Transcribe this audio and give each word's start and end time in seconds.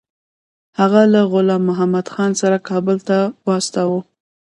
هغه 0.79 1.01
له 1.13 1.21
غلام 1.33 1.61
محمدخان 1.69 2.31
سره 2.41 2.57
کابل 2.69 2.97
ته 3.07 3.17
واستاوه. 3.47 3.99